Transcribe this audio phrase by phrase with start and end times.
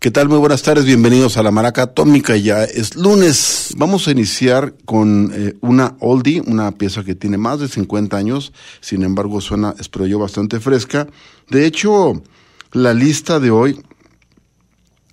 [0.00, 0.30] ¿Qué tal?
[0.30, 2.34] Muy buenas tardes, bienvenidos a la Maraca Atómica.
[2.34, 3.74] Ya es lunes.
[3.76, 8.54] Vamos a iniciar con eh, una oldie, una pieza que tiene más de 50 años,
[8.80, 11.06] sin embargo suena, espero yo, bastante fresca.
[11.50, 12.22] De hecho,
[12.72, 13.78] la lista de hoy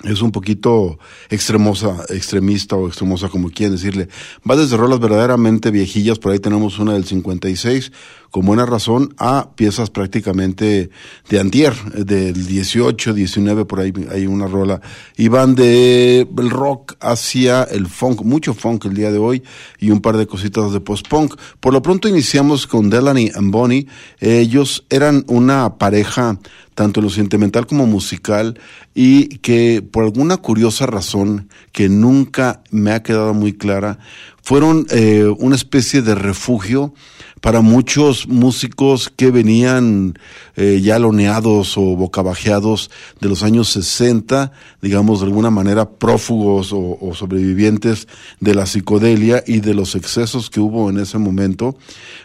[0.06, 1.00] es un poquito
[1.30, 4.08] extremosa, extremista o extremosa, como quieren decirle.
[4.50, 7.92] Va desde rolas verdaderamente viejillas, por ahí tenemos una del 56,
[8.32, 10.90] con buena razón, a piezas prácticamente
[11.30, 14.82] de antier, del 18, 19, por ahí hay una rola.
[15.16, 19.44] Y van de el rock hacia el funk, mucho funk el día de hoy,
[19.80, 21.36] y un par de cositas de post-punk.
[21.60, 23.88] Por lo pronto iniciamos con Delaney and Bonnie.
[24.20, 26.40] Ellos eran una pareja
[26.78, 28.60] tanto en lo sentimental como musical,
[28.94, 33.98] y que por alguna curiosa razón que nunca me ha quedado muy clara,
[34.44, 36.94] fueron eh, una especie de refugio
[37.42, 40.18] para muchos músicos que venían
[40.56, 46.98] eh, ya loneados o bocabajeados de los años 60, digamos de alguna manera prófugos o,
[47.00, 48.08] o, sobrevivientes
[48.40, 51.78] de la psicodelia y de los excesos que hubo en ese momento.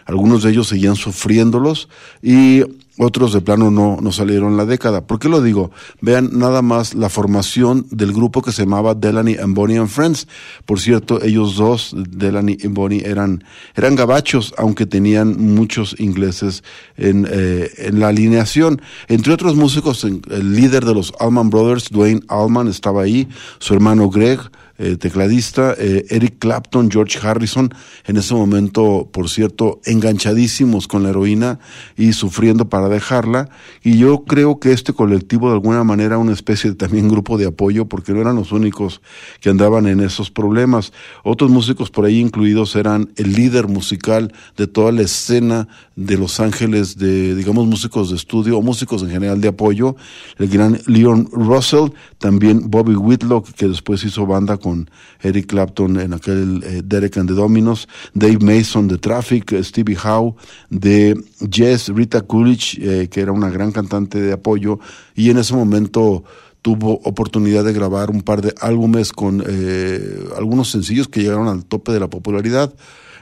[0.05, 1.89] Algunos de ellos seguían sufriéndolos
[2.21, 2.63] y
[2.97, 5.05] otros de plano no, no salieron la década.
[5.05, 5.71] ¿Por qué lo digo?
[6.01, 10.27] Vean nada más la formación del grupo que se llamaba Delaney and Bonnie and Friends.
[10.65, 13.43] Por cierto, ellos dos, Delaney y Bonnie, eran,
[13.75, 16.63] eran gabachos, aunque tenían muchos ingleses
[16.97, 18.81] en, eh, en la alineación.
[19.07, 23.27] Entre otros músicos, el líder de los Allman Brothers, Dwayne Allman, estaba ahí,
[23.59, 24.39] su hermano Greg,
[24.79, 27.69] eh, tecladista, eh, Eric Clapton, George Harrison,
[28.05, 31.59] en ese momento, por cierto, enganchadísimos con la heroína
[31.95, 33.49] y sufriendo para dejarla.
[33.83, 37.45] Y yo creo que este colectivo de alguna manera una especie de también grupo de
[37.45, 39.01] apoyo, porque no eran los únicos
[39.41, 40.91] que andaban en esos problemas.
[41.23, 46.39] Otros músicos por ahí incluidos eran el líder musical de toda la escena de Los
[46.39, 49.95] Ángeles, de, digamos, músicos de estudio o músicos en general de apoyo,
[50.39, 54.89] el gran Leon Russell, también Bobby Whitlock, que después hizo banda con
[55.21, 60.35] Eric Clapton en aquel eh, Derek and the Dominos, Dave Mason de Traffic, Stevie Howe
[60.69, 64.79] de Jess, Rita Coolidge, eh, que era una gran cantante de apoyo,
[65.15, 66.23] y en ese momento
[66.61, 71.65] tuvo oportunidad de grabar un par de álbumes con eh, algunos sencillos que llegaron al
[71.65, 72.73] tope de la popularidad.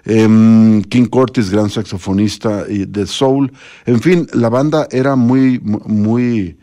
[0.06, 3.52] Eh, King Curtis, gran saxofonista de soul.
[3.88, 6.58] En fin, la banda era muy, muy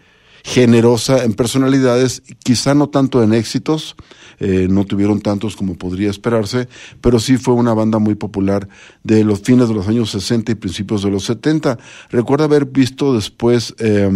[0.49, 3.97] generosa en personalidades, quizá no tanto en éxitos,
[4.41, 6.69] eh, no tuvieron tantos como podría esperarse,
[7.03, 8.67] pero sí fue una banda muy popular
[9.05, 11.79] de los fines de los años 60 y principios de los 70.
[12.09, 14.11] Recuerdo haber visto después eh,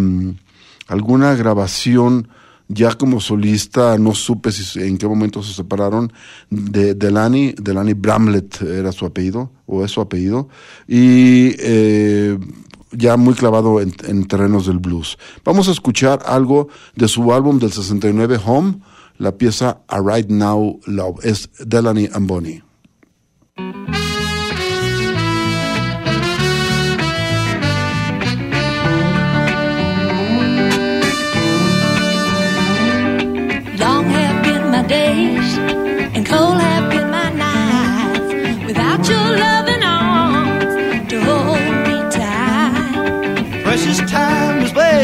[0.88, 2.28] alguna grabación
[2.68, 6.14] ya como solista, no supe si, en qué momento se separaron,
[6.48, 10.48] de Delany, Delany Bramlett era su apellido, o es su apellido,
[10.88, 12.38] y eh,
[12.92, 15.18] ya muy clavado en, en, terrenos del blues.
[15.44, 18.78] Vamos a escuchar algo de su álbum del 69, Home,
[19.18, 22.62] la pieza A Right Now Love, es Delany and Bonnie.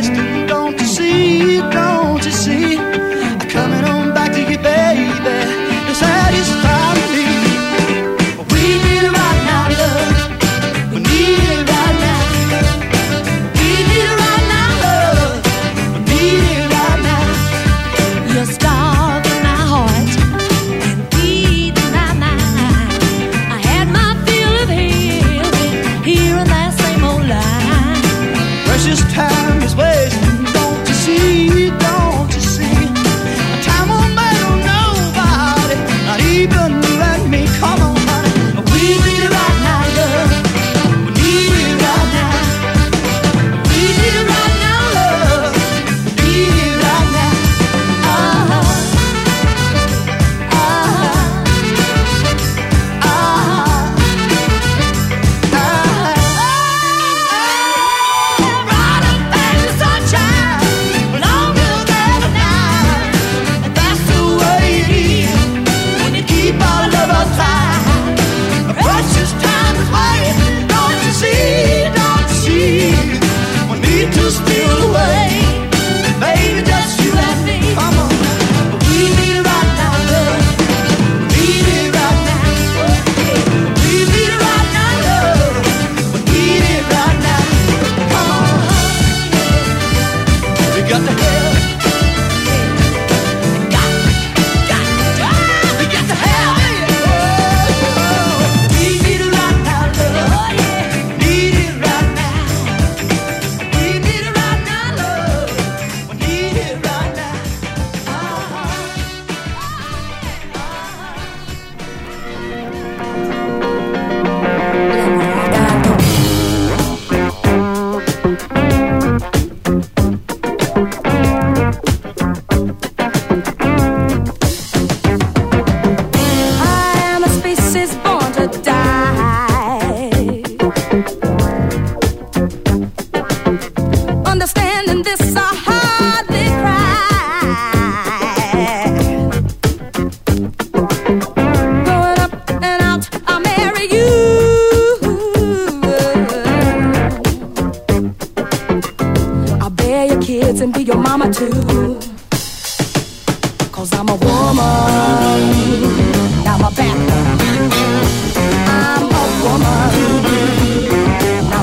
[0.01, 0.38] place to be.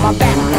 [0.05, 0.54] My back.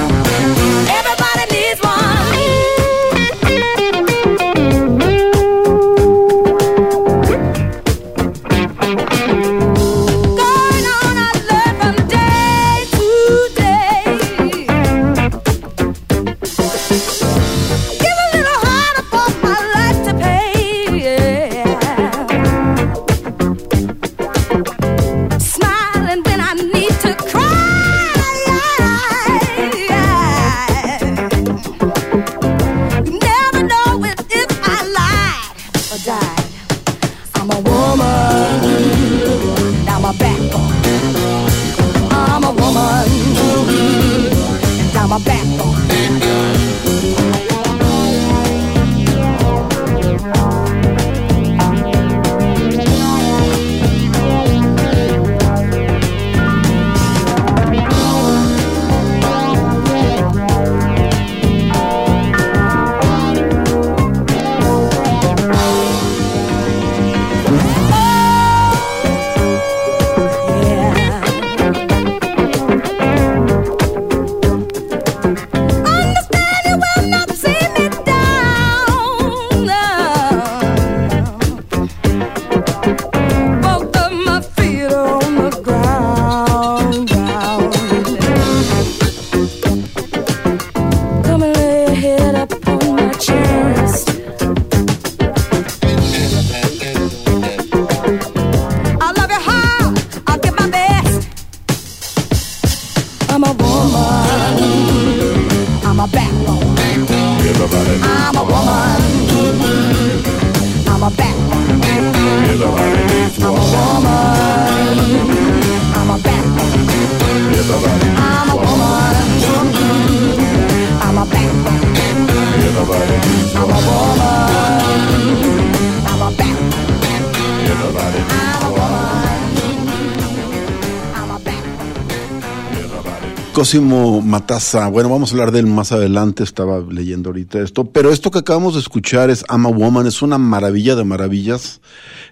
[133.67, 138.13] Cosimo Mataza, bueno, vamos a hablar de él más adelante, estaba leyendo ahorita esto, pero
[138.13, 141.81] esto que acabamos de escuchar es I'm a Woman, es una maravilla de maravillas,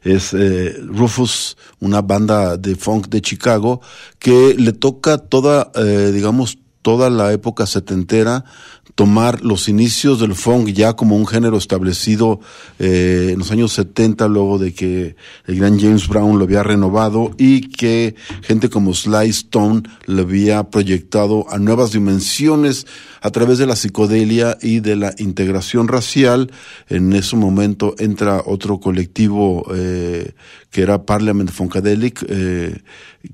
[0.05, 3.81] es eh, Rufus, una banda de funk de Chicago,
[4.21, 8.45] que le toca toda, eh, digamos, toda la época setentera,
[8.95, 12.41] tomar los inicios del funk ya como un género establecido
[12.79, 17.33] eh, en los años 70, luego de que el gran James Brown lo había renovado
[17.37, 22.87] y que gente como Sly Stone le había proyectado a nuevas dimensiones
[23.25, 26.53] a través de la psicodelia y de la integración racial.
[26.91, 30.35] En ese momento entra otro colectivo eh,
[30.71, 32.83] que era Parliament Funkadelic, eh,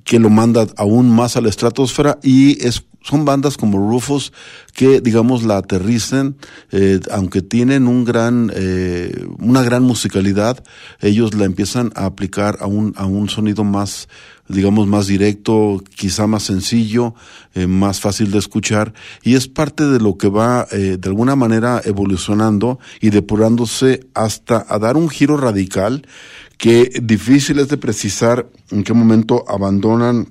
[0.04, 4.30] que lo manda aún más a la estratosfera y es son bandas como Rufus
[4.74, 6.36] que, digamos, la aterricen,
[6.70, 8.52] eh, aunque tienen un gran,
[9.38, 10.62] una gran musicalidad,
[11.00, 14.06] ellos la empiezan a aplicar a un, a un sonido más,
[14.50, 17.14] digamos, más directo, quizá más sencillo,
[17.54, 18.92] eh, más fácil de escuchar,
[19.22, 24.66] y es parte de lo que va, eh, de alguna manera, evolucionando y depurándose hasta
[24.68, 26.06] a dar un giro radical
[26.58, 30.28] que difícil es de precisar en qué momento abandonan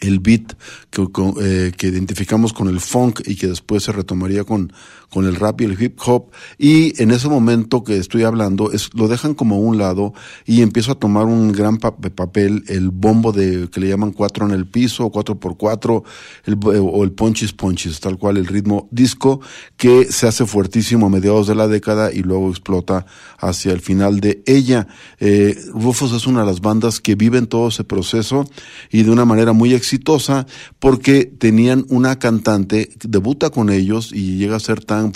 [0.00, 0.54] el beat
[0.90, 1.06] que,
[1.40, 4.72] eh, que identificamos con el funk y que después se retomaría con,
[5.10, 6.30] con el rap y el hip hop.
[6.58, 10.12] Y en ese momento que estoy hablando, es, lo dejan como a un lado
[10.44, 14.46] y empiezo a tomar un gran pa- papel el bombo de que le llaman cuatro
[14.46, 16.04] en el piso, cuatro por cuatro,
[16.44, 19.40] el, o el ponchis ponchis, tal cual el ritmo disco
[19.76, 23.06] que se hace fuertísimo a mediados de la década y luego explota
[23.38, 24.86] hacia el final de ella.
[25.20, 28.44] Eh, Rufus es una de las bandas que viven todo ese proceso
[28.90, 30.46] y de una manera muy exitosa
[30.78, 35.12] porque tenían una cantante, debuta con ellos y llega a ser tan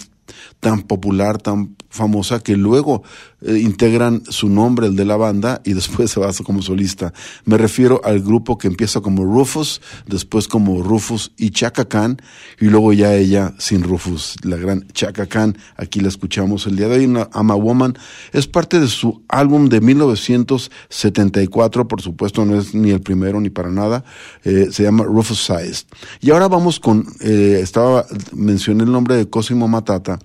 [0.60, 3.02] tan popular, tan famosa, que luego
[3.42, 7.12] eh, integran su nombre, el de la banda, y después se va como solista.
[7.44, 12.20] Me refiero al grupo que empieza como Rufus, después como Rufus y Chaka Khan,
[12.60, 15.56] y luego ya ella sin Rufus, la gran Chaka Khan.
[15.76, 17.94] Aquí la escuchamos el día de hoy, una Ama Woman.
[18.32, 23.50] Es parte de su álbum de 1974, por supuesto no es ni el primero ni
[23.50, 24.04] para nada,
[24.44, 25.84] eh, se llama Rufus Size.
[26.20, 30.18] Y ahora vamos con, eh, estaba, mencioné el nombre de Cosimo Matata,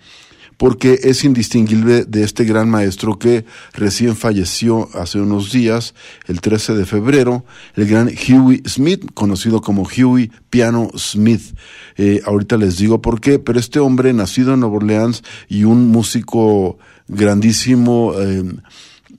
[0.64, 3.44] porque es indistinguible de este gran maestro que
[3.74, 5.94] recién falleció hace unos días,
[6.26, 7.44] el 13 de febrero,
[7.76, 11.54] el gran Huey Smith, conocido como Huey Piano Smith.
[11.98, 15.90] Eh, ahorita les digo por qué, pero este hombre nacido en Nueva Orleans y un
[15.90, 16.78] músico
[17.10, 18.46] grandísimo, eh,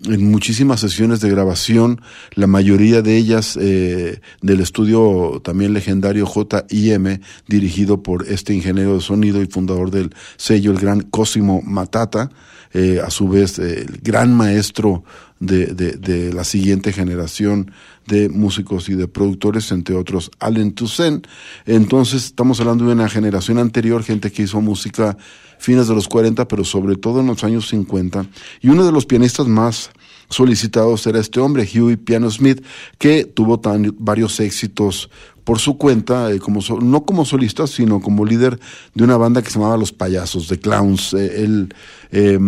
[0.07, 2.01] en muchísimas sesiones de grabación,
[2.35, 9.01] la mayoría de ellas eh, del estudio también legendario J.I.M., dirigido por este ingeniero de
[9.01, 12.31] sonido y fundador del sello, el gran Cosimo Matata,
[12.73, 15.05] eh, a su vez el gran maestro
[15.39, 17.71] de, de, de, la siguiente generación
[18.07, 21.27] de músicos y de productores, entre otros Allen Toussaint.
[21.67, 25.17] Entonces estamos hablando de una generación anterior, gente que hizo música
[25.59, 28.27] fines de los 40, pero sobre todo en los años 50.
[28.61, 29.91] Y uno de los pianistas más
[30.29, 32.63] solicitados era este hombre, Huey Piano Smith,
[32.99, 33.61] que tuvo
[33.99, 35.11] varios éxitos
[35.45, 38.59] por su cuenta, eh, como no como solista, sino como líder
[38.95, 41.15] de una banda que se llamaba Los Payasos, de Clowns.
[41.15, 41.75] Eh, él
[42.11, 42.39] eh,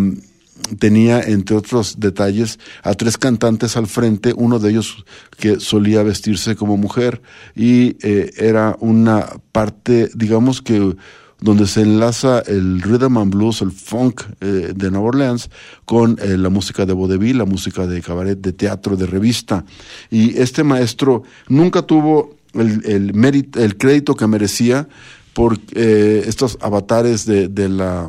[0.78, 5.04] tenía, entre otros detalles, a tres cantantes al frente, uno de ellos
[5.38, 7.22] que solía vestirse como mujer
[7.54, 10.96] y eh, era una parte, digamos que
[11.38, 15.50] donde se enlaza el rhythm and blues, el funk eh, de Nueva Orleans
[15.84, 19.64] con eh, la música de vaudeville, la música de cabaret, de teatro, de revista.
[20.10, 24.88] Y este maestro nunca tuvo el, el, mérito, el crédito que merecía
[25.34, 28.08] por estos avatares de, la,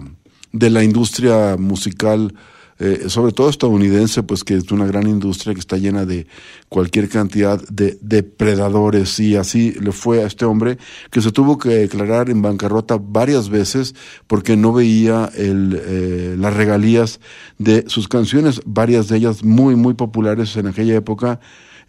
[0.52, 2.34] de la industria musical
[2.80, 6.28] eh, sobre todo estadounidense, pues que es una gran industria que está llena de
[6.70, 10.78] cualquier cantidad de depredadores y así le fue a este hombre
[11.10, 13.96] que se tuvo que declarar en bancarrota varias veces
[14.28, 17.20] porque no veía el, eh, las regalías
[17.58, 21.40] de sus canciones, varias de ellas muy, muy populares en aquella época.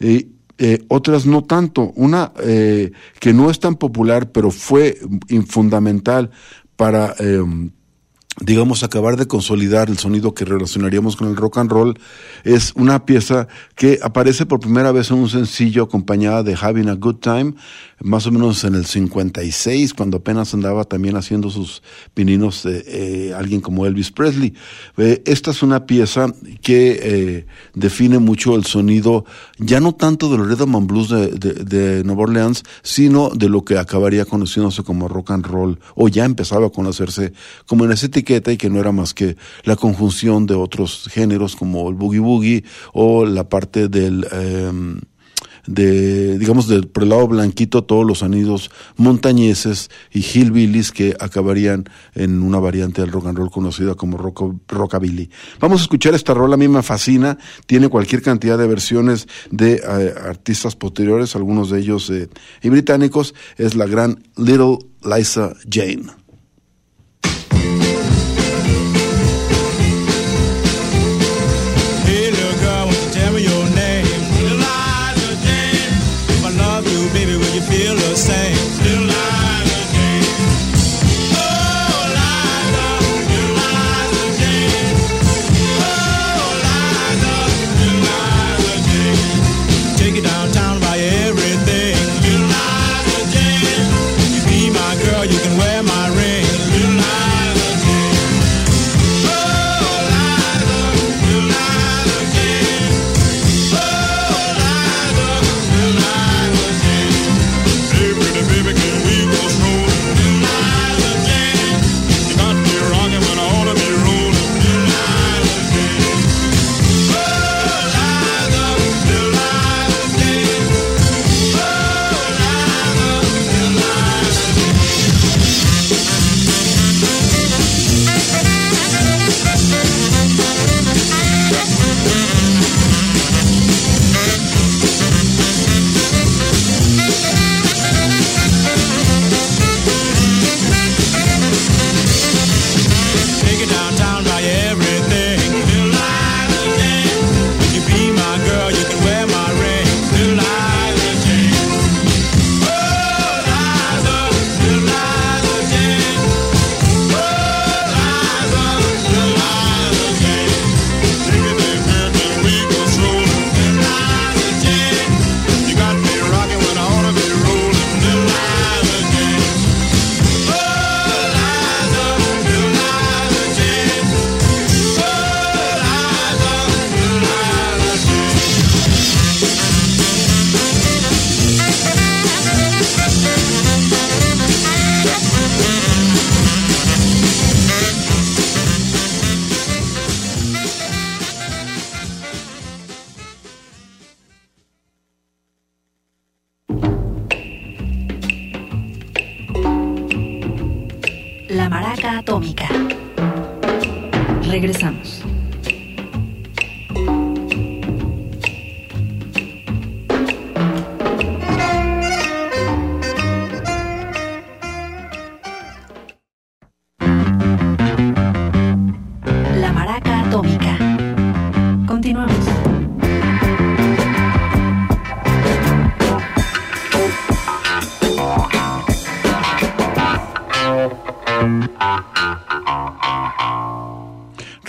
[0.01, 0.29] Y,
[0.61, 1.93] eh, otras no tanto.
[1.95, 4.99] Una eh, que no es tan popular, pero fue
[5.47, 6.31] fundamental
[6.77, 7.41] para eh,
[8.41, 11.99] digamos, acabar de consolidar el sonido que relacionaríamos con el rock and roll,
[12.45, 16.95] es una pieza que aparece por primera vez en un sencillo acompañada de Having a
[16.95, 17.55] Good Time,
[18.01, 21.83] más o menos en el 56, cuando apenas andaba también haciendo sus
[22.15, 24.55] pininos eh, alguien como Elvis Presley.
[24.97, 29.25] Eh, esta es una pieza que eh, define mucho el sonido,
[29.59, 33.65] ya no tanto del rhythm and blues de, de, de Nueva Orleans, sino de lo
[33.65, 37.33] que acabaría conociéndose como rock and roll, o ya empezaba a conocerse
[37.67, 41.89] como en ese y que no era más que la conjunción de otros géneros como
[41.89, 44.27] el boogie boogie o la parte del...
[44.31, 45.01] Eh,
[45.69, 51.85] de, digamos, del por el lado blanquito, todos los sonidos montañeses y hillbillies que acabarían
[52.15, 55.31] en una variante del rock and roll conocida como rock, rockabilly.
[55.61, 59.75] Vamos a escuchar esta rola, a mí me fascina, tiene cualquier cantidad de versiones de
[59.75, 62.29] eh, artistas posteriores, algunos de ellos eh,
[62.63, 66.28] y británicos, es la gran Little Liza Jane.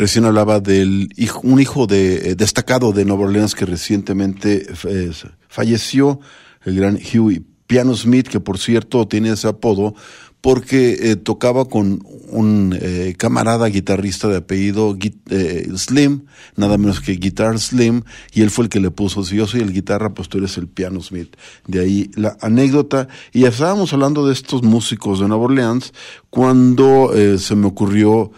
[0.10, 1.14] Recién hablaba del
[1.44, 5.12] un hijo eh, destacado de Nueva Orleans que recientemente eh,
[5.48, 6.20] falleció,
[6.64, 9.94] el gran Huey Piano Smith, que por cierto tiene ese apodo
[10.42, 12.76] porque eh, tocaba con un
[13.20, 14.98] camarada guitarrista de apellido
[15.30, 18.02] eh, Slim, nada menos que Guitar Slim,
[18.34, 20.58] y él fue el que le puso, si yo soy el guitarra, pues tú eres
[20.58, 21.36] el piano Smith.
[21.68, 23.10] De ahí la anécdota.
[23.32, 25.94] Y estábamos hablando de estos músicos de Nueva Orleans
[26.32, 28.32] cuando se me ocurrió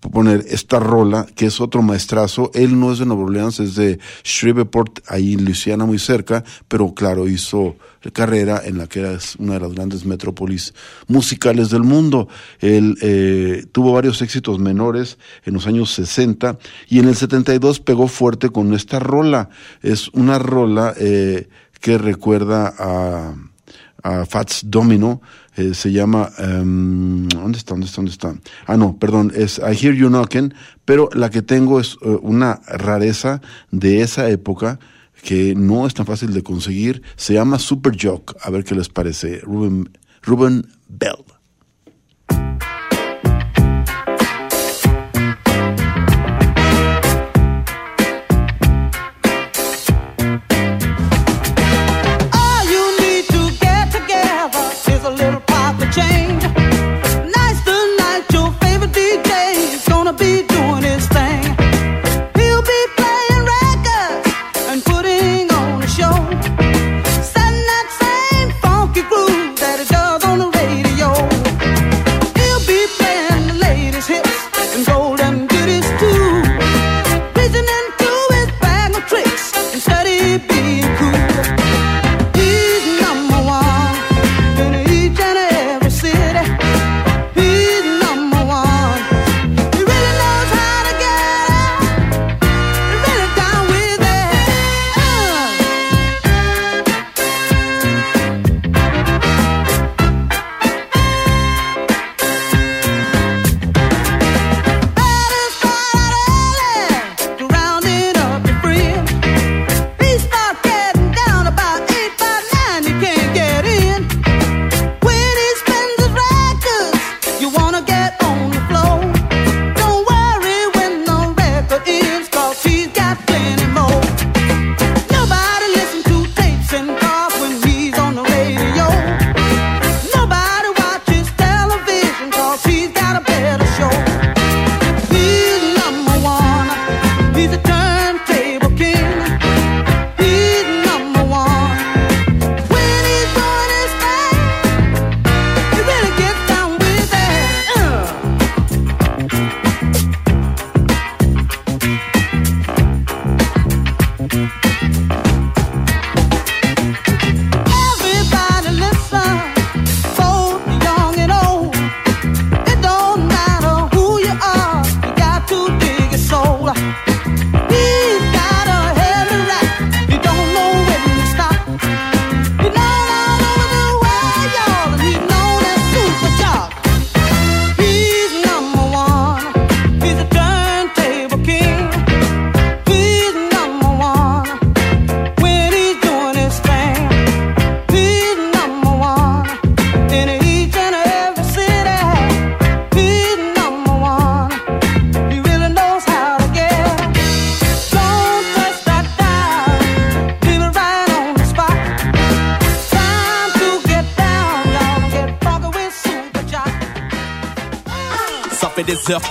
[0.00, 2.50] poner esta rola, que es otro maestrazo.
[2.54, 6.94] Él no es de Nueva Orleans, es de Shreveport, ahí en Luisiana, muy cerca, pero
[6.94, 7.76] claro, hizo
[8.12, 10.74] carrera en la que era una de las grandes metrópolis
[11.08, 12.28] musicales del mundo.
[12.60, 18.08] Él eh, tuvo varios éxitos menores en los años 60 y en el 72 pegó
[18.08, 19.48] fuerte con esta rola.
[19.82, 21.48] Es una rola eh,
[21.80, 23.34] que recuerda a
[24.06, 25.20] a Fats Domino,
[25.56, 27.72] eh, se llama, em, ¿dónde está?
[27.74, 27.96] ¿Dónde está?
[27.96, 28.34] ¿Dónde está?
[28.66, 32.60] Ah, no, perdón, es I Hear You Knocking, pero la que tengo es eh, una
[32.66, 33.40] rareza
[33.70, 34.78] de esa época
[35.22, 38.88] que no es tan fácil de conseguir, se llama Super Jock, a ver qué les
[38.88, 39.90] parece, Ruben,
[40.22, 41.35] Ruben Bell.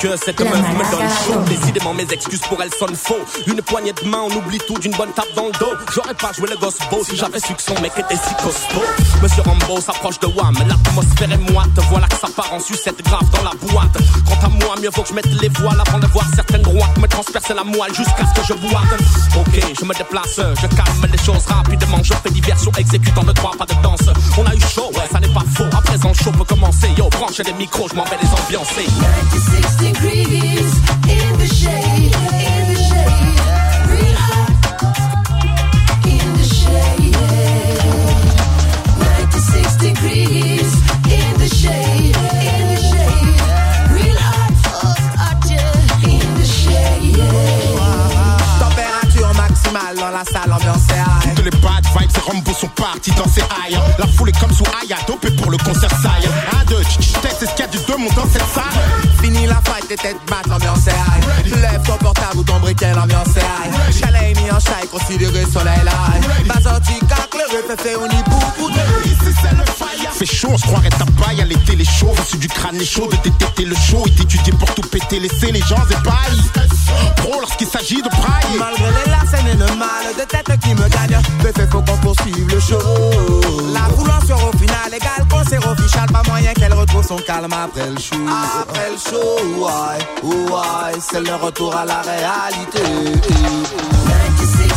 [0.06, 1.65] cœur, c'est comme un me dans le chaud.
[1.76, 3.20] Mes excuses pour elle sonnent faux.
[3.48, 5.74] Une poignée de main, on oublie tout d'une bonne tape dans le dos.
[5.94, 8.84] J'aurais pas joué le gosse beau si j'avais su que son mec était si costaud.
[9.22, 11.70] Monsieur Rambo s'approche de Wham, l'atmosphère est moite.
[11.90, 13.98] Voilà que ça part en sucette grave dans la boîte.
[14.26, 16.98] Quant à moi, mieux vaut que je mette les voiles avant de voir certaines droites
[16.98, 18.84] me transpercer la moelle jusqu'à ce que je boite.
[19.38, 22.00] Ok, je me déplace, je calme les choses rapidement.
[22.04, 24.10] Je fais diversion, exécutant de droit, pas de danse.
[24.38, 25.66] On a eu chaud, ouais, ça n'est pas faux.
[25.78, 26.90] À présent, le show peut commencer.
[26.98, 28.86] Yo, branchez les micros, je m'en vais les ambiancer.
[65.06, 66.48] Considéré soleil live.
[66.48, 68.72] Pas sorti cac, le fait on y beaucoup.
[69.06, 70.12] Ici c'est le fire.
[70.12, 72.14] Fait chaud, on se croirait ta paille à l'été, les chauds.
[72.18, 74.04] Reçu du crâne, les chauds, de détecter le show.
[74.08, 76.50] Et d'étudier pour tout péter, laisser les gens ébahis.
[77.18, 78.58] Pro lorsqu'il s'agit de braille.
[78.58, 81.98] Malgré les larcènes et le mal de tête qui me gagne, de fait faut qu'on
[81.98, 82.80] poursuive le show.
[83.74, 83.86] La
[84.26, 88.16] sur au final égal, concert officiel, pas moyen qu'elle retrouve son calme après le show.
[88.62, 92.82] Après le show, ouais, ouais, c'est le retour à la réalité.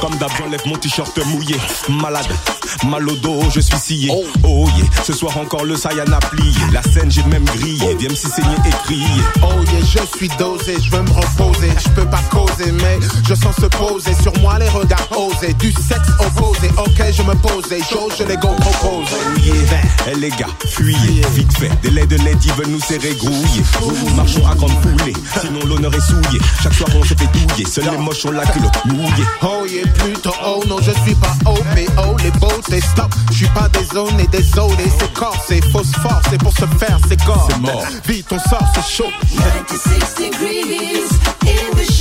[0.00, 1.56] Comme d'hab j'enlève mon t-shirt mouillé.
[1.88, 2.26] Malade,
[2.86, 4.10] mal au dos, je suis scié.
[4.44, 6.52] Oh, yeah, ce soir encore le Saiyan a plié.
[6.72, 9.06] La scène j'ai même grillé, viens me si saigner et crier.
[9.42, 13.34] Oh yeah, je suis dosé, je veux me reposer, je peux pas causer, mais je
[13.34, 14.12] sens se poser.
[14.22, 18.36] Sur moi les regards osés, du sexe opposé, ok je me posais, chose je les
[18.36, 19.08] go propose.
[19.12, 19.54] Oh yeah,
[20.10, 24.14] eh les gars, fuyez, vite fait Des laits de lady veulent nous serrer grouiller Nous
[24.14, 26.40] marchons à grande foulée, sinon l'honneur est souillé.
[26.62, 29.24] Chaque soir on se fait douiller, seuls les moches ont la culotte mouillée.
[29.42, 33.36] Oh yeah, plutôt oh non, je suis pas oh, mais oh les beautés, stop, je
[33.38, 37.48] suis pas désolé, désolé, c'est corps, c'est phosphore, c'est pour se faire, c'est corps.
[37.50, 37.84] C'est mort.
[38.06, 39.10] Vite on sort, c'est chaud.
[39.66, 41.08] 96 degrees
[41.42, 41.97] in the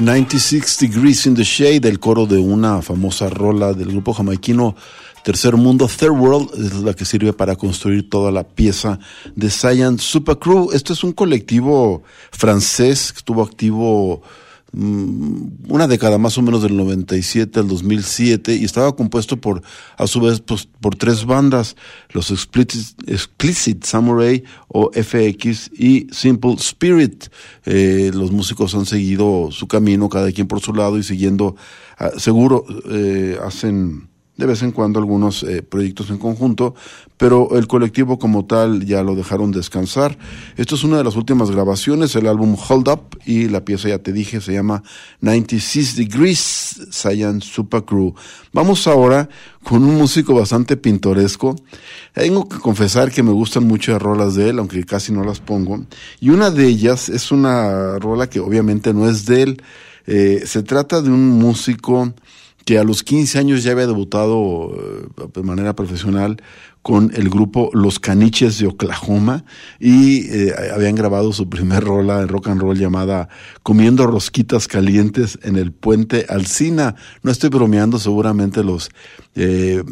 [0.00, 4.74] 96 Degrees in the Shade, el coro de una famosa rola del grupo jamaiquino
[5.22, 8.98] Tercer Mundo, Third World, es la que sirve para construir toda la pieza
[9.36, 10.70] de Science Super Crew.
[10.72, 14.22] Esto es un colectivo francés que estuvo activo
[14.72, 19.62] una década más o menos del 97 al 2007 y estaba compuesto por
[19.96, 21.76] a su vez pues, por tres bandas
[22.10, 27.26] los Explicit, Explicit Samurai o FX y Simple Spirit.
[27.64, 31.56] Eh, los músicos han seguido su camino cada quien por su lado y siguiendo
[31.98, 34.09] ah, seguro eh, hacen
[34.40, 36.74] de vez en cuando algunos eh, proyectos en conjunto,
[37.18, 40.16] pero el colectivo como tal ya lo dejaron descansar.
[40.56, 43.98] Esto es una de las últimas grabaciones, el álbum Hold Up, y la pieza ya
[43.98, 44.82] te dije, se llama
[45.20, 48.14] 96 Degrees Saiyan Super Crew.
[48.54, 49.28] Vamos ahora
[49.62, 51.54] con un músico bastante pintoresco.
[52.14, 55.40] Tengo que confesar que me gustan mucho las rolas de él, aunque casi no las
[55.40, 55.84] pongo.
[56.18, 59.62] Y una de ellas es una rola que obviamente no es de él.
[60.06, 62.14] Eh, se trata de un músico
[62.70, 66.40] que a los 15 años ya había debutado eh, de manera profesional
[66.82, 69.44] con el grupo Los Caniches de Oklahoma
[69.80, 73.28] y eh, habían grabado su primer rola de rock and roll llamada
[73.64, 76.94] Comiendo rosquitas calientes en el puente Alcina.
[77.24, 78.90] No estoy bromeando, seguramente los
[79.34, 79.82] eh,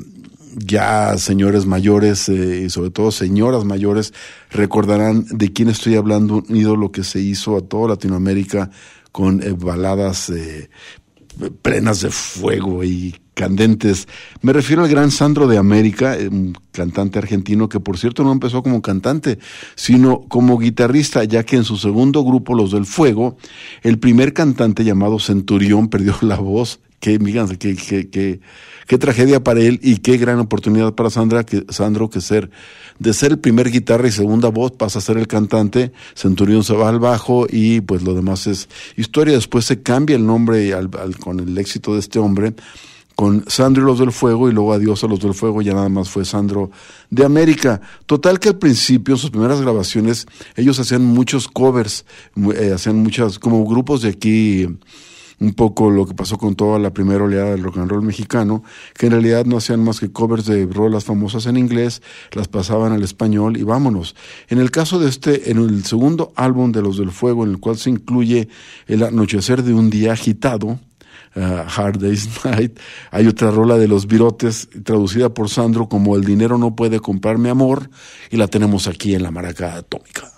[0.55, 4.15] ya señores mayores eh, y sobre todo señoras mayores
[4.53, 8.71] recordarán de quién estoy hablando, un ídolo que se hizo a toda Latinoamérica
[9.11, 10.31] con baladas
[11.63, 14.09] plenas de fuego y candentes.
[14.43, 18.63] Me refiero al gran Sandro de América, un cantante argentino que por cierto no empezó
[18.63, 19.39] como cantante,
[19.77, 23.37] sino como guitarrista, ya que en su segundo grupo, Los del Fuego,
[23.83, 26.81] el primer cantante llamado Centurión perdió la voz.
[27.01, 28.41] Qué, qué, qué, qué,
[28.87, 32.51] qué tragedia para él y qué gran oportunidad para Sandra, que, Sandro que ser,
[32.99, 36.75] de ser el primer guitarra y segunda voz pasa a ser el cantante, Centurión se
[36.75, 39.35] va al bajo y pues lo demás es historia.
[39.35, 42.55] Después se cambia el nombre al, al, con el éxito de este hombre
[43.19, 45.89] con Sandro y los del Fuego y luego Adiós a los del Fuego, ya nada
[45.89, 46.71] más fue Sandro
[47.11, 47.81] de América.
[48.07, 52.05] Total que al principio, en sus primeras grabaciones, ellos hacían muchos covers,
[52.55, 54.69] eh, hacían muchas, como grupos de aquí,
[55.41, 58.63] un poco lo que pasó con toda la primera oleada del rock and roll mexicano,
[58.95, 62.93] que en realidad no hacían más que covers de rolas famosas en inglés, las pasaban
[62.93, 64.17] al español y vámonos.
[64.49, 67.59] En el caso de este, en el segundo álbum de Los del Fuego, en el
[67.59, 68.49] cual se incluye
[68.87, 70.81] El anochecer de un día agitado,
[71.37, 72.79] uh, Hard Day's Night,
[73.11, 77.39] hay otra rola de Los Virotes, traducida por Sandro como El dinero no puede comprar
[77.39, 77.91] mi amor,
[78.31, 80.38] y la tenemos aquí en la maraca atómica.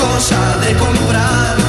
[0.00, 1.59] Cosa de comprar.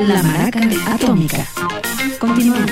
[0.00, 1.46] La Maraca Atómica.
[2.18, 2.70] Continuamos.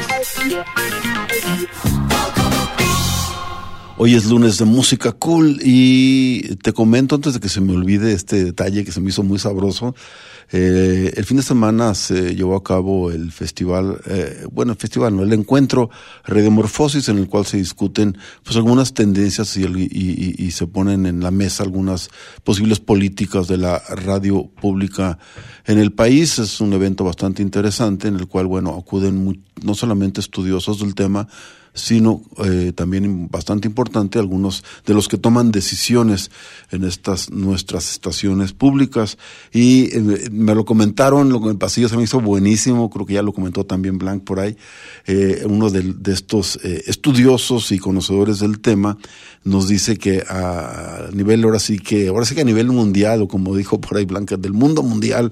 [3.99, 8.15] Hoy es lunes de música cool y te comento antes de que se me olvide
[8.15, 9.95] este detalle que se me hizo muy sabroso.
[10.51, 15.15] Eh, el fin de semana se llevó a cabo el festival, eh, bueno, el festival,
[15.15, 15.91] no, el encuentro
[16.25, 21.21] Radiomorfosis en el cual se discuten pues algunas tendencias y, y- y- se ponen en
[21.21, 22.09] la mesa algunas
[22.45, 25.19] posibles políticas de la radio pública
[25.67, 26.39] en el país.
[26.39, 31.29] Es un evento bastante interesante en el cual, bueno, acuden no solamente estudiosos del tema,
[31.75, 36.31] sino eh, también bastante importante algunos de los que toman decisiones
[36.71, 39.19] en estas nuestras estaciones públicas.
[39.53, 43.23] Y eh, me lo comentaron lo el pasillo se me hizo buenísimo creo que ya
[43.23, 44.57] lo comentó también Blanc por ahí
[45.07, 48.99] eh, uno de, de estos eh, estudiosos y conocedores del tema
[49.45, 53.29] nos dice que a nivel ahora sí que ahora sí que a nivel mundial o
[53.29, 55.31] como dijo por ahí Blanca del mundo mundial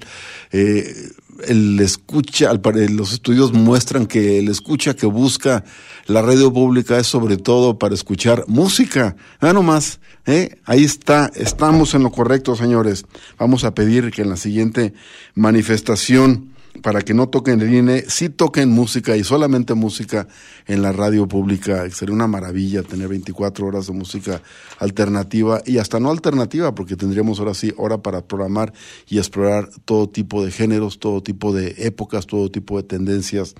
[0.51, 1.11] eh,
[1.45, 5.63] el escucha, pare- los estudios muestran que el escucha que busca
[6.05, 9.15] la radio pública es sobre todo para escuchar música.
[9.39, 10.59] Ah, nomás, ¿eh?
[10.65, 13.05] Ahí está, estamos en lo correcto, señores.
[13.37, 14.93] Vamos a pedir que en la siguiente
[15.35, 20.27] manifestación, para que no toquen el INE, sí toquen música y solamente música
[20.65, 21.89] en la radio pública.
[21.89, 24.41] Sería una maravilla tener 24 horas de música
[24.79, 28.73] alternativa y hasta no alternativa, porque tendríamos ahora sí hora para programar
[29.07, 33.55] y explorar todo tipo de géneros, todo tipo de épocas, todo tipo de tendencias.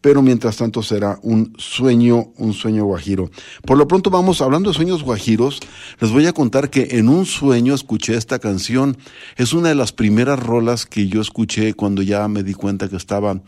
[0.00, 3.30] Pero mientras tanto será un sueño, un sueño guajiro.
[3.66, 5.60] Por lo pronto vamos, hablando de sueños guajiros,
[6.00, 8.96] les voy a contar que en un sueño escuché esta canción.
[9.36, 12.96] Es una de las primeras rolas que yo escuché cuando ya me di cuenta que
[12.96, 13.40] estaba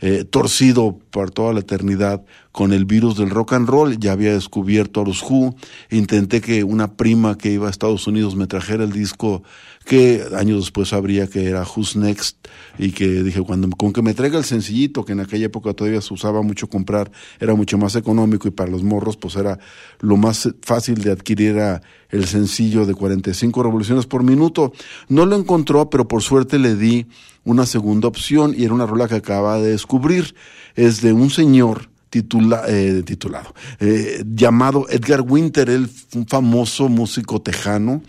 [0.00, 2.24] eh, torcido para toda la eternidad
[2.58, 3.96] con el virus del rock and roll.
[4.00, 5.54] Ya había descubierto a los Who.
[5.90, 9.44] Intenté que una prima que iba a Estados Unidos me trajera el disco
[9.84, 14.12] que años después sabría que era Who's Next y que dije cuando con que me
[14.12, 17.94] traiga el sencillito que en aquella época todavía se usaba mucho comprar era mucho más
[17.94, 19.58] económico y para los morros pues era
[20.00, 24.72] lo más fácil de adquirir era el sencillo de 45 revoluciones por minuto
[25.08, 27.06] no lo encontró pero por suerte le di
[27.44, 30.34] una segunda opción y era una rola que acaba de descubrir
[30.74, 37.40] es de un señor titula, eh, titulado eh, llamado Edgar Winter él un famoso músico
[37.40, 38.02] tejano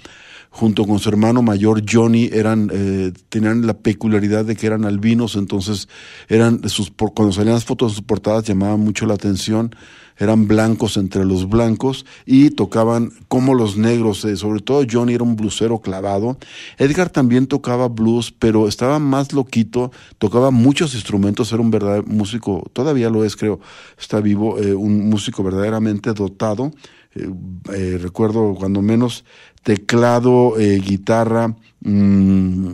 [0.52, 5.36] junto con su hermano mayor Johnny eran eh, tenían la peculiaridad de que eran albinos
[5.36, 5.88] entonces
[6.28, 9.76] eran sus cuando salían las fotos de sus portadas llamaban mucho la atención
[10.20, 14.26] eran blancos entre los blancos y tocaban como los negros.
[14.26, 16.38] Eh, sobre todo Johnny era un blusero clavado.
[16.78, 22.70] Edgar también tocaba blues pero estaba más loquito tocaba muchos instrumentos era un verdadero músico
[22.74, 23.60] todavía lo es creo
[23.98, 26.72] está vivo eh, un músico verdaderamente dotado.
[27.16, 27.30] Eh,
[27.74, 29.26] eh, recuerdo cuando menos
[29.64, 32.70] teclado, guitarra, mm,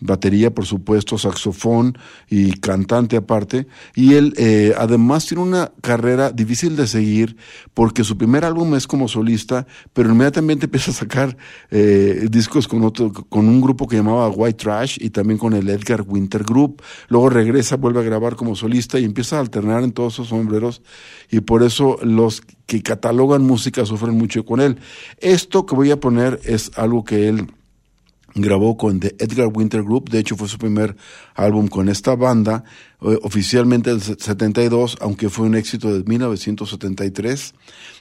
[0.00, 1.96] batería, por supuesto, saxofón
[2.28, 3.66] y cantante aparte.
[3.94, 7.36] Y él eh, además tiene una carrera difícil de seguir
[7.74, 11.36] porque su primer álbum es como solista, pero inmediatamente empieza a sacar
[11.70, 15.68] eh, discos con otro, con un grupo que llamaba White Trash y también con el
[15.68, 16.82] Edgar Winter Group.
[17.08, 20.82] Luego regresa, vuelve a grabar como solista y empieza a alternar en todos esos sombreros
[21.30, 24.78] y por eso los que catalogan música sufren mucho con él.
[25.18, 27.48] Esto que voy a poner es algo que él
[28.34, 30.96] grabó con The Edgar Winter Group, de hecho fue su primer
[31.34, 32.64] álbum con esta banda,
[33.02, 37.54] eh, oficialmente del 72, aunque fue un éxito de 1973.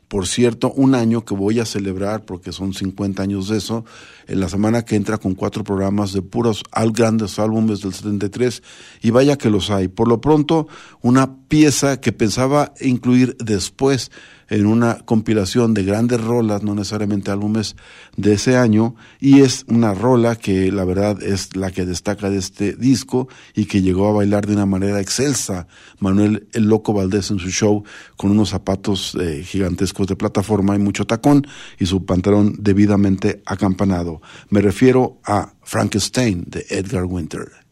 [0.08, 3.86] Por cierto, un año que voy a celebrar, porque son 50 años de eso,
[4.28, 8.64] en la semana que entra con cuatro programas de puros al grandes álbumes del 73,
[9.04, 9.88] y vaya que los hay.
[9.88, 10.68] Por lo pronto,
[11.02, 14.10] una pieza que pensaba incluir después
[14.50, 17.76] en una compilación de grandes rolas, no necesariamente álbumes
[18.18, 22.38] de ese año, y es una rola que la verdad es la que destaca de
[22.38, 25.68] este disco y que llegó a bailar de una manera excelsa
[26.00, 27.84] Manuel el Loco Valdés en su show
[28.18, 31.46] con unos zapatos eh, gigantescos de plataforma y mucho tacón
[31.78, 34.22] y su pantalón debidamente acampanado.
[34.50, 37.69] Me refiero a Frankenstein de Edgar Winter.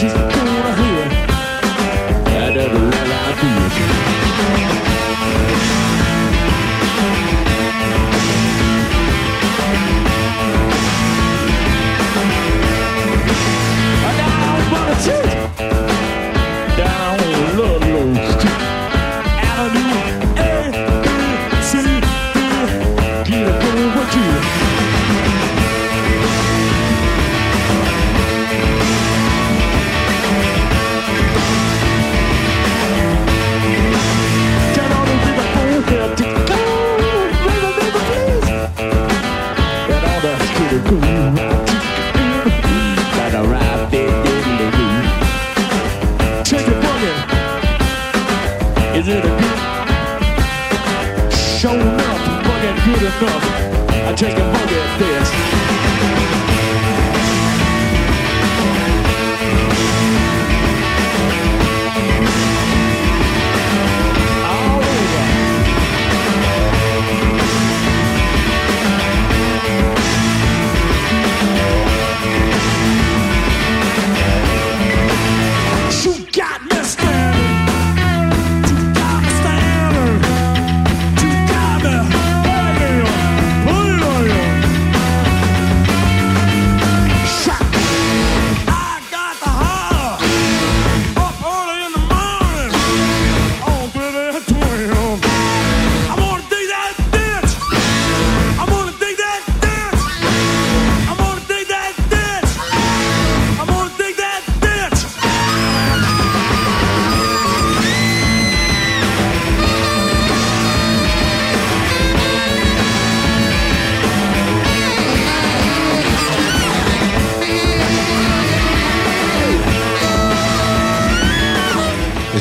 [0.00, 0.27] A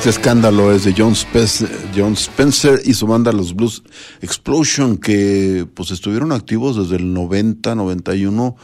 [0.07, 3.83] Este escándalo es de John Spencer, John Spencer y su banda Los Blues
[4.21, 8.55] Explosion, que pues estuvieron activos desde el 90, 91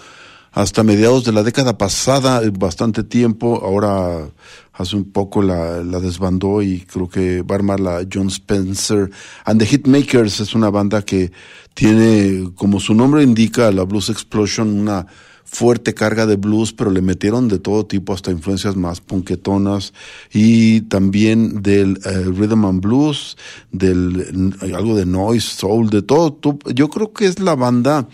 [0.53, 3.59] hasta mediados de la década pasada, bastante tiempo.
[3.61, 4.29] Ahora
[4.71, 9.11] hace un poco la, la desbandó y creo que va a armar la John Spencer
[9.43, 10.39] and the Hitmakers.
[10.39, 11.33] Es una banda que
[11.73, 15.07] tiene, como su nombre indica, la Blues Explosion, una
[15.53, 19.93] fuerte carga de blues, pero le metieron de todo tipo, hasta influencias más punketonas
[20.33, 23.37] y también del eh, rhythm and blues,
[23.71, 26.39] del eh, algo de noise, soul, de todo.
[26.73, 28.07] Yo creo que es la banda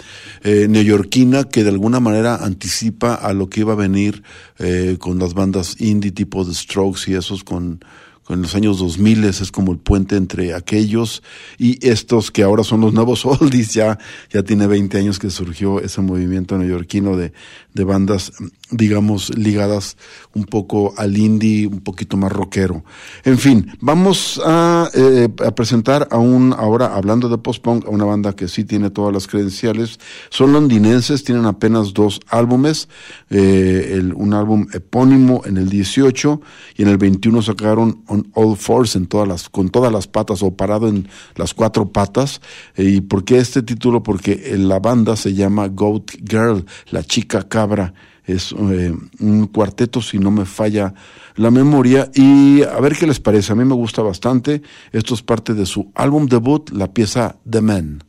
[0.43, 4.21] eh, neoyorquina que de alguna manera anticipa a lo que iba a venir
[4.57, 7.79] eh, con las bandas indie tipo The Strokes y esos con
[8.29, 11.23] en los años 2000 es como el puente entre aquellos
[11.57, 13.97] y estos que ahora son los nuevos oldies, ya,
[14.31, 17.33] ya tiene 20 años que surgió ese movimiento neoyorquino de,
[17.73, 18.33] de bandas,
[18.71, 19.97] digamos, ligadas
[20.33, 22.83] un poco al indie, un poquito más rockero.
[23.23, 28.35] En fin, vamos a, eh, presentar a un, ahora hablando de post-punk, a una banda
[28.35, 29.99] que sí tiene todas las credenciales.
[30.29, 32.89] Son londinenses, tienen apenas dos álbumes,
[33.29, 36.41] eh, un álbum epónimo en el 18
[36.75, 38.03] y en el 21 sacaron
[38.33, 41.89] On All Fours en todas las, con todas las patas o parado en las cuatro
[41.89, 42.41] patas.
[42.75, 44.03] Eh, ¿Y por qué este título?
[44.03, 47.93] Porque eh, la banda se llama Goat Girl, la chica cabra.
[48.25, 50.93] Es eh, un cuarteto, si no me falla
[51.35, 52.11] la memoria.
[52.13, 53.53] Y a ver qué les parece.
[53.53, 54.61] A mí me gusta bastante.
[54.91, 58.08] Esto es parte de su álbum debut, la pieza The Man.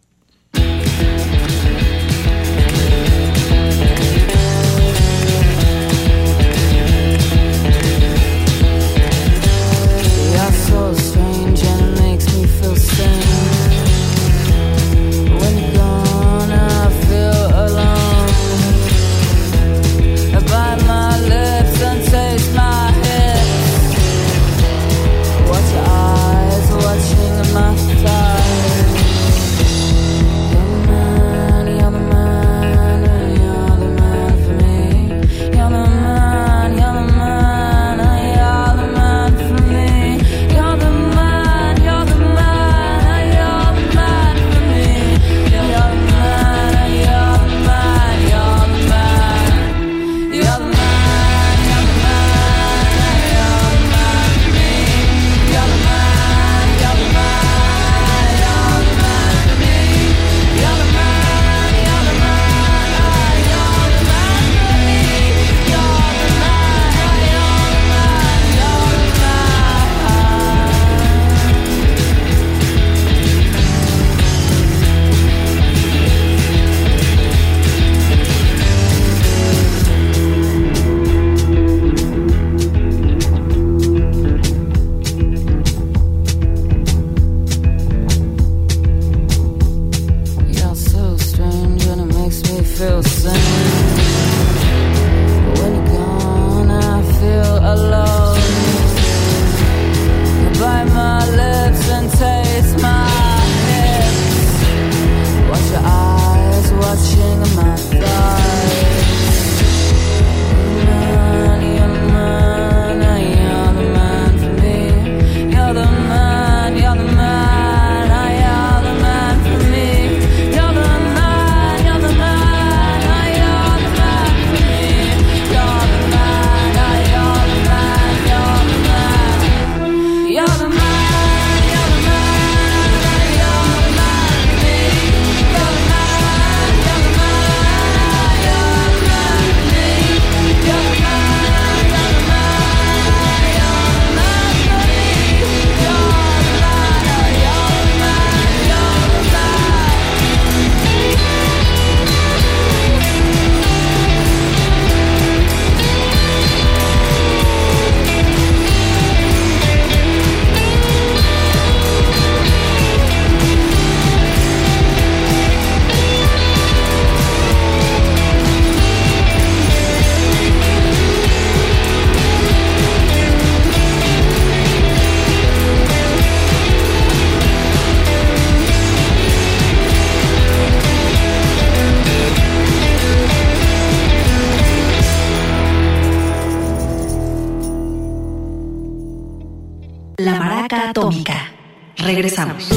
[190.91, 191.53] Atómica.
[191.99, 192.68] Regresamos.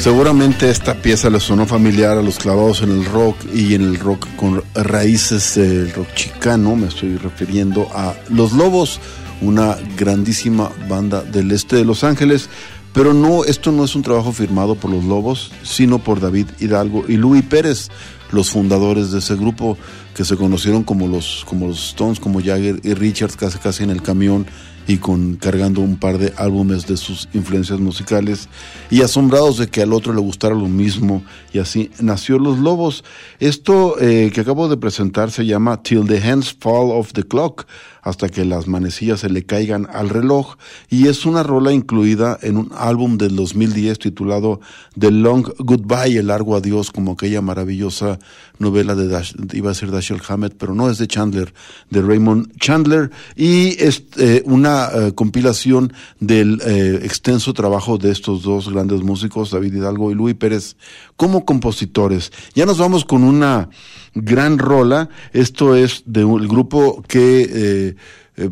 [0.00, 3.98] Seguramente esta pieza le sonó familiar a los clavados en el rock y en el
[3.98, 6.74] rock con raíces del rock chicano.
[6.74, 8.98] Me estoy refiriendo a Los Lobos,
[9.42, 12.48] una grandísima banda del este de Los Ángeles.
[12.94, 17.04] Pero no, esto no es un trabajo firmado por los Lobos, sino por David Hidalgo
[17.06, 17.90] y Louis Pérez,
[18.32, 19.76] los fundadores de ese grupo
[20.14, 23.90] que se conocieron como los, como los Stones, como Jagger y Richards, casi casi en
[23.90, 24.46] el camión
[24.90, 28.48] y con cargando un par de álbumes de sus influencias musicales
[28.90, 31.22] y asombrados de que al otro le gustara lo mismo
[31.52, 33.04] y así nació Los Lobos.
[33.38, 37.68] Esto eh, que acabo de presentar se llama Till the Hands Fall of the Clock,
[38.02, 40.56] hasta que las manecillas se le caigan al reloj.
[40.88, 44.60] Y es una rola incluida en un álbum del 2010 titulado
[44.98, 48.18] The Long Goodbye, el largo adiós, como aquella maravillosa
[48.58, 51.52] novela de Dash, iba a ser Dashiell Hammett, pero no es de Chandler,
[51.88, 53.10] de Raymond Chandler.
[53.36, 59.50] Y es eh, una eh, compilación del eh, extenso trabajo de estos dos grandes músicos,
[59.50, 60.76] David Hidalgo y Luis Pérez,
[61.20, 62.32] como compositores.
[62.54, 63.68] Ya nos vamos con una
[64.14, 65.10] gran rola.
[65.34, 67.94] Esto es del grupo que, eh,
[68.38, 68.50] eh,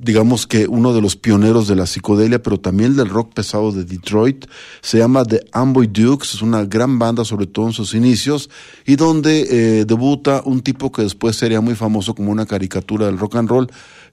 [0.00, 3.82] digamos que uno de los pioneros de la psicodelia, pero también del rock pesado de
[3.82, 4.46] Detroit.
[4.80, 6.34] Se llama The Amboy Dukes.
[6.34, 8.48] Es una gran banda, sobre todo en sus inicios,
[8.86, 9.48] y donde
[9.80, 13.48] eh, debuta un tipo que después sería muy famoso como una caricatura del rock and
[13.48, 13.68] roll.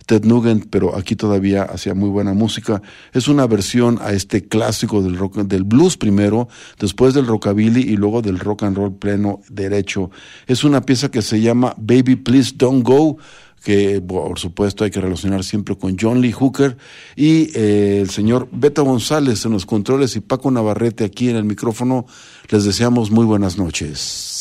[0.05, 2.81] Ted Nugent, pero aquí todavía hacía muy buena música.
[3.13, 6.47] Es una versión a este clásico del rock, del blues primero,
[6.79, 10.11] después del rockabilly y luego del rock and roll pleno derecho.
[10.47, 13.17] Es una pieza que se llama Baby Please Don't Go
[13.63, 16.77] que por supuesto hay que relacionar siempre con John Lee Hooker
[17.15, 21.43] y eh, el señor Beto González en los controles y Paco Navarrete aquí en el
[21.43, 22.05] micrófono.
[22.49, 24.40] Les deseamos muy buenas noches.